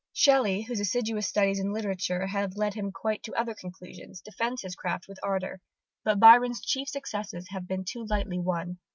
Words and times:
Shelley, 0.13 0.63
whose 0.63 0.79
assiduous 0.79 1.27
studies 1.27 1.59
in 1.59 1.71
literature 1.71 2.25
have 2.25 2.55
led 2.55 2.73
him 2.73 2.87
to 2.87 2.91
quite 2.91 3.29
other 3.37 3.53
conclusions, 3.53 4.19
defends 4.21 4.63
his 4.63 4.73
craft 4.73 5.07
with 5.07 5.19
ardour. 5.21 5.61
But 6.03 6.19
Byron's 6.19 6.65
chief 6.65 6.87
successes 6.89 7.49
have 7.49 7.67
been 7.67 7.85
too 7.85 8.07
lightly 8.09 8.39
won. 8.39 8.79